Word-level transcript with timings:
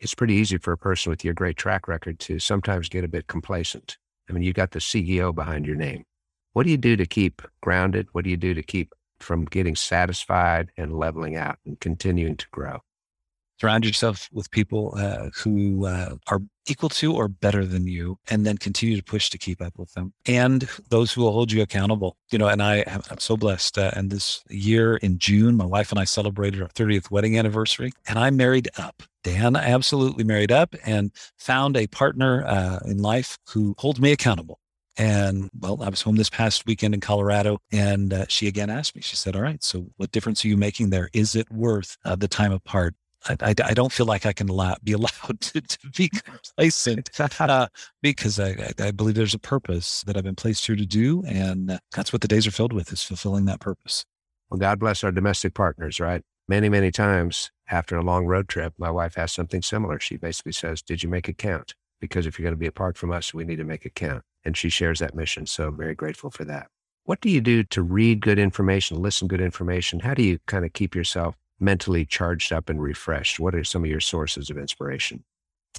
it's 0.00 0.14
pretty 0.14 0.34
easy 0.34 0.58
for 0.58 0.72
a 0.72 0.78
person 0.78 1.10
with 1.10 1.24
your 1.24 1.34
great 1.34 1.56
track 1.56 1.88
record 1.88 2.18
to 2.20 2.38
sometimes 2.38 2.88
get 2.88 3.04
a 3.04 3.08
bit 3.08 3.26
complacent. 3.26 3.96
I 4.28 4.32
mean, 4.32 4.42
you 4.42 4.52
got 4.52 4.72
the 4.72 4.78
CEO 4.78 5.34
behind 5.34 5.66
your 5.66 5.76
name. 5.76 6.04
What 6.52 6.64
do 6.64 6.70
you 6.70 6.76
do 6.76 6.96
to 6.96 7.06
keep 7.06 7.42
grounded? 7.60 8.08
What 8.12 8.24
do 8.24 8.30
you 8.30 8.36
do 8.36 8.54
to 8.54 8.62
keep 8.62 8.94
from 9.20 9.44
getting 9.44 9.76
satisfied 9.76 10.70
and 10.76 10.98
leveling 10.98 11.36
out 11.36 11.58
and 11.64 11.78
continuing 11.80 12.36
to 12.36 12.46
grow? 12.50 12.80
Surround 13.60 13.86
yourself 13.86 14.28
with 14.32 14.50
people 14.50 14.94
uh, 14.98 15.30
who 15.34 15.86
uh, 15.86 16.16
are 16.26 16.40
equal 16.68 16.90
to 16.90 17.14
or 17.14 17.26
better 17.28 17.64
than 17.64 17.86
you, 17.86 18.18
and 18.28 18.44
then 18.44 18.58
continue 18.58 18.96
to 18.96 19.02
push 19.02 19.30
to 19.30 19.38
keep 19.38 19.62
up 19.62 19.78
with 19.78 19.92
them. 19.94 20.12
And 20.26 20.68
those 20.90 21.12
who 21.12 21.22
will 21.22 21.32
hold 21.32 21.52
you 21.52 21.62
accountable. 21.62 22.18
You 22.30 22.38
know, 22.38 22.48
and 22.48 22.62
I 22.62 22.78
am 22.86 23.02
so 23.18 23.36
blessed. 23.36 23.78
Uh, 23.78 23.92
and 23.94 24.10
this 24.10 24.42
year 24.50 24.96
in 24.96 25.18
June, 25.18 25.56
my 25.56 25.64
wife 25.64 25.90
and 25.90 25.98
I 25.98 26.04
celebrated 26.04 26.60
our 26.60 26.68
30th 26.68 27.10
wedding 27.10 27.38
anniversary, 27.38 27.92
and 28.06 28.18
I 28.18 28.28
married 28.28 28.68
up. 28.76 29.02
Dan 29.26 29.56
absolutely 29.56 30.22
married 30.22 30.52
up 30.52 30.76
and 30.84 31.10
found 31.36 31.76
a 31.76 31.88
partner 31.88 32.44
uh, 32.46 32.78
in 32.84 32.98
life 32.98 33.36
who 33.48 33.74
holds 33.76 34.00
me 34.00 34.12
accountable. 34.12 34.60
And 34.96 35.50
well, 35.58 35.82
I 35.82 35.88
was 35.88 36.00
home 36.00 36.14
this 36.14 36.30
past 36.30 36.64
weekend 36.64 36.94
in 36.94 37.00
Colorado, 37.00 37.58
and 37.72 38.14
uh, 38.14 38.26
she 38.28 38.46
again 38.46 38.70
asked 38.70 38.94
me. 38.94 39.02
She 39.02 39.16
said, 39.16 39.34
"All 39.34 39.42
right, 39.42 39.62
so 39.64 39.88
what 39.96 40.12
difference 40.12 40.44
are 40.44 40.48
you 40.48 40.56
making 40.56 40.90
there? 40.90 41.10
Is 41.12 41.34
it 41.34 41.50
worth 41.50 41.96
uh, 42.04 42.14
the 42.14 42.28
time 42.28 42.52
apart?" 42.52 42.94
I, 43.28 43.36
I, 43.40 43.54
I, 43.64 43.74
don't 43.74 43.90
feel 43.90 44.06
like 44.06 44.24
I 44.26 44.32
can 44.32 44.48
allow, 44.48 44.76
be 44.84 44.92
allowed 44.92 45.40
to, 45.40 45.60
to 45.60 45.78
be 45.96 46.08
complacent 46.08 47.10
uh, 47.40 47.66
because 48.00 48.38
I, 48.38 48.72
I, 48.78 48.92
believe 48.92 49.16
there's 49.16 49.34
a 49.34 49.40
purpose 49.40 50.04
that 50.06 50.16
I've 50.16 50.22
been 50.22 50.36
placed 50.36 50.64
here 50.64 50.76
to 50.76 50.86
do. 50.86 51.24
And 51.26 51.80
that's 51.92 52.12
what 52.12 52.22
the 52.22 52.28
days 52.28 52.46
are 52.46 52.52
filled 52.52 52.72
with 52.72 52.92
is 52.92 53.02
fulfilling 53.02 53.46
that 53.46 53.58
purpose. 53.58 54.04
Well, 54.50 54.60
God 54.60 54.78
bless 54.78 55.02
our 55.02 55.10
domestic 55.10 55.54
partners, 55.54 55.98
right? 55.98 56.22
Many, 56.46 56.68
many 56.68 56.92
times 56.92 57.50
after 57.68 57.96
a 57.96 58.02
long 58.02 58.26
road 58.26 58.48
trip, 58.48 58.74
my 58.78 58.90
wife 58.90 59.14
has 59.16 59.32
something 59.32 59.62
similar. 59.62 59.98
She 59.98 60.16
basically 60.16 60.52
says, 60.52 60.82
Did 60.82 61.02
you 61.02 61.08
make 61.08 61.28
it 61.28 61.38
count? 61.38 61.74
Because 62.00 62.26
if 62.26 62.38
you're 62.38 62.44
going 62.44 62.54
to 62.54 62.58
be 62.58 62.66
apart 62.66 62.96
from 62.96 63.10
us, 63.10 63.32
we 63.32 63.44
need 63.44 63.56
to 63.56 63.64
make 63.64 63.86
it 63.86 63.94
count. 63.94 64.22
And 64.44 64.56
she 64.56 64.68
shares 64.68 65.00
that 65.00 65.14
mission. 65.14 65.46
So 65.46 65.68
I'm 65.68 65.76
very 65.76 65.94
grateful 65.94 66.30
for 66.30 66.44
that. 66.44 66.68
What 67.04 67.20
do 67.20 67.30
you 67.30 67.40
do 67.40 67.62
to 67.64 67.82
read 67.82 68.20
good 68.20 68.38
information, 68.38 69.00
listen 69.00 69.28
good 69.28 69.40
information? 69.40 70.00
How 70.00 70.14
do 70.14 70.22
you 70.22 70.38
kind 70.46 70.64
of 70.64 70.72
keep 70.72 70.94
yourself 70.94 71.36
mentally 71.60 72.04
charged 72.04 72.52
up 72.52 72.68
and 72.68 72.82
refreshed? 72.82 73.38
What 73.40 73.54
are 73.54 73.64
some 73.64 73.84
of 73.84 73.90
your 73.90 74.00
sources 74.00 74.50
of 74.50 74.58
inspiration? 74.58 75.24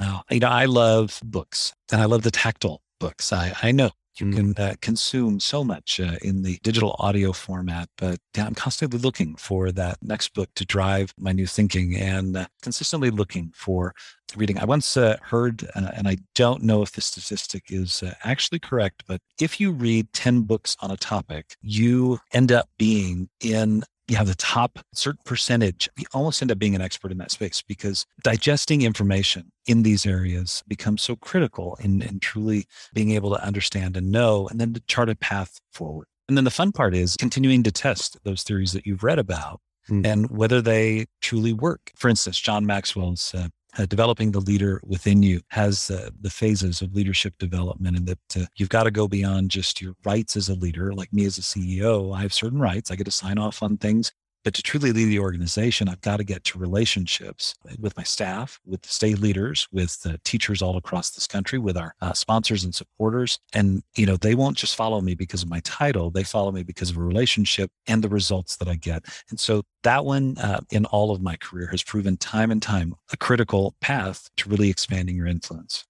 Oh, 0.00 0.22
you 0.30 0.40
know, 0.40 0.48
I 0.48 0.66
love 0.66 1.20
books 1.24 1.74
and 1.90 2.00
I 2.00 2.04
love 2.04 2.22
the 2.22 2.30
tactile 2.30 2.80
books. 3.00 3.32
I, 3.32 3.54
I 3.62 3.72
know 3.72 3.90
you 4.20 4.30
can 4.32 4.54
uh, 4.56 4.74
consume 4.80 5.40
so 5.40 5.62
much 5.64 6.00
uh, 6.00 6.16
in 6.22 6.42
the 6.42 6.58
digital 6.62 6.96
audio 6.98 7.32
format, 7.32 7.88
but 7.96 8.18
yeah, 8.36 8.46
I'm 8.46 8.54
constantly 8.54 8.98
looking 8.98 9.36
for 9.36 9.72
that 9.72 9.98
next 10.02 10.34
book 10.34 10.48
to 10.54 10.64
drive 10.64 11.12
my 11.18 11.32
new 11.32 11.46
thinking 11.46 11.96
and 11.96 12.36
uh, 12.36 12.46
consistently 12.62 13.10
looking 13.10 13.52
for 13.54 13.94
reading. 14.36 14.58
I 14.58 14.64
once 14.64 14.96
uh, 14.96 15.16
heard, 15.22 15.68
uh, 15.74 15.90
and 15.96 16.08
I 16.08 16.16
don't 16.34 16.62
know 16.62 16.82
if 16.82 16.92
this 16.92 17.06
statistic 17.06 17.64
is 17.68 18.02
uh, 18.02 18.14
actually 18.24 18.58
correct, 18.58 19.04
but 19.06 19.20
if 19.40 19.60
you 19.60 19.72
read 19.72 20.12
10 20.12 20.42
books 20.42 20.76
on 20.80 20.90
a 20.90 20.96
topic, 20.96 21.56
you 21.60 22.18
end 22.32 22.52
up 22.52 22.68
being 22.78 23.28
in 23.40 23.84
you 24.08 24.16
have 24.16 24.28
the 24.28 24.34
top 24.36 24.78
certain 24.92 25.20
percentage, 25.24 25.88
you 25.96 26.04
almost 26.14 26.40
end 26.40 26.52
up 26.52 26.58
being 26.58 26.74
an 26.74 26.80
expert 26.80 27.10
in 27.10 27.18
that 27.18 27.30
space 27.30 27.62
because 27.62 28.06
digesting 28.22 28.82
information 28.82 29.50
in 29.66 29.82
these 29.82 30.06
areas 30.06 30.62
becomes 30.68 31.02
so 31.02 31.16
critical 31.16 31.76
in, 31.80 32.02
in 32.02 32.20
truly 32.20 32.66
being 32.94 33.10
able 33.10 33.30
to 33.30 33.44
understand 33.44 33.96
and 33.96 34.10
know 34.10 34.46
and 34.48 34.60
then 34.60 34.72
to 34.74 34.80
chart 34.86 35.08
a 35.08 35.16
path 35.16 35.60
forward. 35.72 36.06
And 36.28 36.36
then 36.36 36.44
the 36.44 36.50
fun 36.50 36.72
part 36.72 36.94
is 36.94 37.16
continuing 37.16 37.62
to 37.64 37.72
test 37.72 38.18
those 38.24 38.42
theories 38.42 38.72
that 38.72 38.86
you've 38.86 39.04
read 39.04 39.18
about 39.18 39.60
mm. 39.88 40.04
and 40.06 40.30
whether 40.30 40.60
they 40.60 41.06
truly 41.20 41.52
work. 41.52 41.92
For 41.96 42.08
instance, 42.08 42.38
John 42.38 42.66
Maxwell's 42.66 43.34
uh, 43.34 43.48
uh, 43.78 43.86
developing 43.86 44.32
the 44.32 44.40
leader 44.40 44.80
within 44.84 45.22
you 45.22 45.40
has 45.48 45.90
uh, 45.90 46.10
the 46.20 46.30
phases 46.30 46.82
of 46.82 46.94
leadership 46.94 47.34
development 47.38 47.96
and 47.96 48.06
that 48.06 48.36
uh, 48.36 48.46
you've 48.56 48.68
got 48.68 48.84
to 48.84 48.90
go 48.90 49.06
beyond 49.08 49.50
just 49.50 49.80
your 49.80 49.94
rights 50.04 50.36
as 50.36 50.48
a 50.48 50.54
leader. 50.54 50.92
Like 50.92 51.12
me 51.12 51.24
as 51.24 51.38
a 51.38 51.42
ceo 51.42 52.16
i 52.16 52.22
have 52.22 52.32
certain 52.32 52.60
rights. 52.60 52.90
I 52.90 52.96
get 52.96 53.04
to 53.04 53.10
sign 53.10 53.38
off 53.38 53.62
on 53.62 53.76
things 53.76 54.12
but 54.46 54.54
to 54.54 54.62
truly 54.62 54.92
lead 54.92 55.06
the 55.06 55.18
organization, 55.18 55.88
I've 55.88 56.02
got 56.02 56.18
to 56.18 56.24
get 56.24 56.44
to 56.44 56.58
relationships 56.60 57.56
with 57.80 57.96
my 57.96 58.04
staff, 58.04 58.60
with 58.64 58.80
the 58.82 58.88
state 58.88 59.18
leaders, 59.18 59.66
with 59.72 60.00
the 60.02 60.20
teachers 60.22 60.62
all 60.62 60.76
across 60.76 61.10
this 61.10 61.26
country, 61.26 61.58
with 61.58 61.76
our 61.76 61.96
uh, 62.00 62.12
sponsors 62.12 62.62
and 62.62 62.72
supporters. 62.72 63.40
And, 63.52 63.82
you 63.96 64.06
know, 64.06 64.16
they 64.16 64.36
won't 64.36 64.56
just 64.56 64.76
follow 64.76 65.00
me 65.00 65.16
because 65.16 65.42
of 65.42 65.50
my 65.50 65.58
title. 65.64 66.12
They 66.12 66.22
follow 66.22 66.52
me 66.52 66.62
because 66.62 66.90
of 66.90 66.96
a 66.96 67.02
relationship 67.02 67.72
and 67.88 68.04
the 68.04 68.08
results 68.08 68.54
that 68.58 68.68
I 68.68 68.76
get. 68.76 69.04
And 69.30 69.40
so 69.40 69.64
that 69.82 70.04
one 70.04 70.38
uh, 70.38 70.60
in 70.70 70.84
all 70.84 71.10
of 71.10 71.20
my 71.20 71.34
career 71.34 71.66
has 71.72 71.82
proven 71.82 72.16
time 72.16 72.52
and 72.52 72.62
time 72.62 72.94
a 73.12 73.16
critical 73.16 73.74
path 73.80 74.30
to 74.36 74.48
really 74.48 74.70
expanding 74.70 75.16
your 75.16 75.26
influence. 75.26 75.86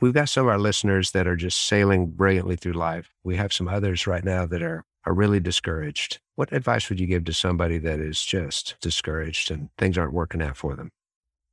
We've 0.00 0.12
got 0.12 0.28
some 0.28 0.46
of 0.46 0.48
our 0.48 0.58
listeners 0.58 1.12
that 1.12 1.28
are 1.28 1.36
just 1.36 1.68
sailing 1.68 2.10
brilliantly 2.10 2.56
through 2.56 2.72
life. 2.72 3.14
We 3.22 3.36
have 3.36 3.52
some 3.52 3.68
others 3.68 4.08
right 4.08 4.24
now 4.24 4.44
that 4.46 4.60
are 4.60 4.82
are 5.06 5.14
really 5.14 5.40
discouraged. 5.40 6.20
What 6.34 6.52
advice 6.52 6.88
would 6.88 7.00
you 7.00 7.06
give 7.06 7.24
to 7.24 7.32
somebody 7.32 7.78
that 7.78 8.00
is 8.00 8.22
just 8.22 8.76
discouraged 8.80 9.50
and 9.50 9.70
things 9.78 9.96
aren't 9.96 10.12
working 10.12 10.42
out 10.42 10.56
for 10.56 10.74
them? 10.74 10.90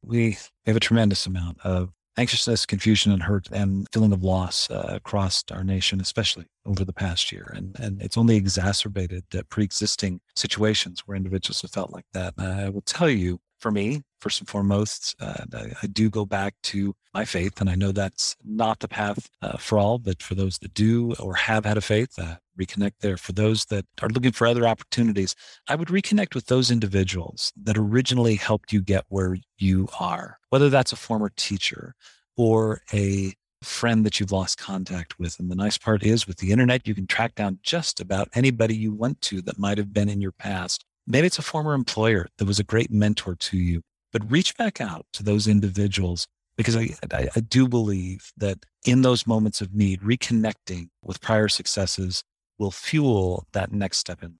We 0.04 0.38
have 0.66 0.76
a 0.76 0.82
tremendous 0.82 1.26
amount 1.26 1.60
of 1.64 1.92
anxiousness, 2.18 2.66
confusion, 2.66 3.12
and 3.12 3.24
hurt 3.24 3.48
and 3.52 3.88
feeling 3.92 4.12
of 4.12 4.24
loss 4.24 4.70
uh, 4.70 4.90
across 4.90 5.44
our 5.52 5.64
nation, 5.64 6.02
especially 6.02 6.46
over 6.66 6.84
the 6.84 6.94
past 6.94 7.32
year. 7.32 7.52
And, 7.56 7.76
and 7.80 8.02
it's 8.02 8.18
only 8.18 8.36
exacerbated 8.36 9.24
uh, 9.38 9.44
pre 9.50 9.64
existing 9.64 10.20
situations 10.36 11.04
where 11.06 11.16
individuals 11.16 11.62
have 11.62 11.72
felt 11.72 11.92
like 11.92 12.06
that. 12.14 12.34
And 12.38 12.48
I 12.48 12.70
will 12.70 12.82
tell 12.82 13.10
you, 13.10 13.40
for 13.64 13.72
me, 13.72 14.02
first 14.20 14.42
and 14.42 14.50
foremost, 14.50 15.16
uh, 15.22 15.46
I, 15.54 15.72
I, 15.82 15.88
do 15.88 16.10
go 16.10 16.26
back 16.26 16.54
to 16.64 16.94
my 17.14 17.24
faith. 17.24 17.62
And 17.62 17.70
I 17.70 17.76
know 17.76 17.94
that's 17.94 18.36
not 18.44 18.80
the 18.80 18.90
path 18.90 19.30
uh, 19.42 19.56
for 19.58 19.80
all, 19.80 20.00
but 20.00 20.22
for 20.22 20.36
those 20.36 20.58
that 20.60 20.74
do 20.74 21.14
or 21.18 21.34
have 21.36 21.64
had 21.64 21.78
a 21.78 21.82
faith, 21.82 22.20
uh, 22.20 22.36
reconnect 22.60 22.96
there. 23.00 23.16
For 23.16 23.32
those 23.32 23.64
that 23.66 23.86
are 24.02 24.10
looking 24.10 24.34
for 24.34 24.46
other 24.46 24.68
opportunities, 24.68 25.34
I 25.70 25.76
would 25.76 25.88
reconnect 25.88 26.36
with 26.36 26.48
those 26.48 26.72
individuals 26.72 27.54
that 27.64 27.78
originally 27.78 28.36
helped 28.36 28.74
you 28.74 28.82
get 28.82 29.06
where 29.08 29.38
you 29.58 29.88
are, 29.98 30.40
whether 30.50 30.70
that's 30.70 30.92
a 30.92 30.98
former 30.98 31.32
teacher 31.38 31.96
or 32.36 32.82
a 32.94 33.34
friend 33.62 34.06
that 34.06 34.20
you've 34.20 34.34
lost 34.34 34.58
contact 34.58 35.18
with. 35.18 35.40
And 35.40 35.50
the 35.50 35.56
nice 35.56 35.78
part 35.78 36.04
is 36.04 36.28
with 36.28 36.38
the 36.38 36.52
internet, 36.52 36.86
you 36.86 36.94
can 36.94 37.08
track 37.08 37.36
down 37.36 37.60
just 37.64 38.02
about 38.02 38.28
anybody 38.34 38.76
you 38.76 38.94
went 38.94 39.22
to 39.22 39.42
that 39.44 39.58
might 39.58 39.78
have 39.78 39.94
been 39.94 40.10
in 40.10 40.20
your 40.20 40.34
past 40.34 40.84
Maybe 41.06 41.28
it's 41.28 41.40
a 41.40 41.44
former 41.44 41.74
employer 41.74 42.28
that 42.38 42.46
was 42.46 42.60
a 42.60 42.64
great 42.64 42.92
mentor 42.92 43.36
to 43.36 43.58
you, 43.58 43.82
but 44.12 44.30
reach 44.32 44.56
back 44.58 44.80
out 44.80 45.06
to 45.14 45.24
those 45.24 45.48
individuals 45.48 46.28
because 46.56 46.76
I, 46.76 46.90
I, 47.12 47.30
I, 47.36 47.40
do 47.40 47.68
believe 47.68 48.32
that 48.38 48.60
in 48.86 49.02
those 49.02 49.26
moments 49.26 49.60
of 49.60 49.74
need, 49.74 50.02
reconnecting 50.02 50.90
with 51.02 51.20
prior 51.20 51.48
successes 51.48 52.24
will 52.60 52.72
fuel 52.72 53.48
that 53.54 53.72
next 53.72 53.98
step 53.98 54.22
in 54.22 54.36